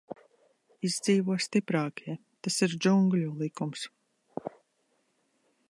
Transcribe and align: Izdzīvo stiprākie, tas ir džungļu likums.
Izdzīvo 0.87 1.35
stiprākie, 1.47 2.15
tas 2.47 2.57
ir 2.67 2.75
džungļu 2.87 3.31
likums. 3.43 3.87